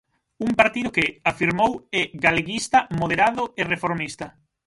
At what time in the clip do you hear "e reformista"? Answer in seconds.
3.59-4.25